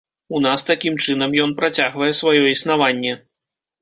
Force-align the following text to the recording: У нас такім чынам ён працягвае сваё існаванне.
У 0.37 0.39
нас 0.45 0.63
такім 0.69 0.95
чынам 1.05 1.37
ён 1.45 1.53
працягвае 1.59 2.11
сваё 2.21 2.43
існаванне. 2.55 3.13